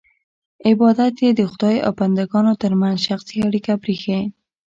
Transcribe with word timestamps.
عبادت 0.67 1.15
یې 1.25 1.31
د 1.35 1.41
خدای 1.51 1.77
او 1.85 1.91
بندګانو 1.99 2.53
ترمنځ 2.63 2.97
شخصي 3.07 3.37
اړیکه 3.47 3.73
پرېښی. 3.83 4.21